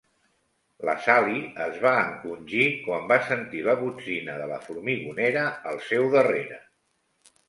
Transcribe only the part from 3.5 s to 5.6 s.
la botzina de la formigonera